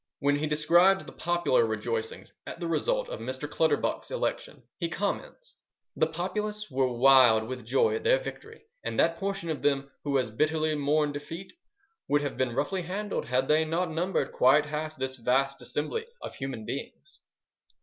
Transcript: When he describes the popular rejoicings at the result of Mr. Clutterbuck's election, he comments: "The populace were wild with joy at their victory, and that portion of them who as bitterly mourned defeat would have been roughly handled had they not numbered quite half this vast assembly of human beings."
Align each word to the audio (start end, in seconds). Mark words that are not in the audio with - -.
When 0.17 0.37
he 0.37 0.47
describes 0.47 1.05
the 1.05 1.11
popular 1.11 1.63
rejoicings 1.63 2.33
at 2.47 2.59
the 2.59 2.65
result 2.67 3.07
of 3.07 3.19
Mr. 3.19 3.47
Clutterbuck's 3.47 4.09
election, 4.09 4.63
he 4.79 4.89
comments: 4.89 5.57
"The 5.95 6.07
populace 6.07 6.71
were 6.71 6.91
wild 6.97 7.43
with 7.47 7.63
joy 7.67 7.93
at 7.93 8.03
their 8.03 8.17
victory, 8.17 8.63
and 8.83 8.97
that 8.97 9.17
portion 9.17 9.51
of 9.51 9.61
them 9.61 9.91
who 10.03 10.17
as 10.17 10.31
bitterly 10.31 10.73
mourned 10.73 11.13
defeat 11.13 11.53
would 12.07 12.23
have 12.23 12.35
been 12.35 12.55
roughly 12.55 12.81
handled 12.81 13.27
had 13.27 13.47
they 13.47 13.63
not 13.63 13.91
numbered 13.91 14.31
quite 14.31 14.65
half 14.65 14.95
this 14.97 15.17
vast 15.17 15.61
assembly 15.61 16.07
of 16.19 16.33
human 16.33 16.65
beings." 16.65 17.19